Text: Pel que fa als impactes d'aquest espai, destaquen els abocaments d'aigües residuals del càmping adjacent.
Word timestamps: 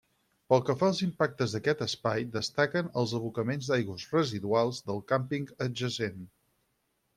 Pel 0.51 0.61
que 0.69 0.75
fa 0.77 0.87
als 0.93 1.01
impactes 1.07 1.53
d'aquest 1.57 1.83
espai, 1.87 2.25
destaquen 2.37 2.89
els 3.03 3.13
abocaments 3.21 3.71
d'aigües 3.73 4.07
residuals 4.17 4.83
del 4.91 5.05
càmping 5.15 5.49
adjacent. 5.69 6.29